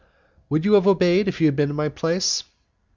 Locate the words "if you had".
1.27-1.55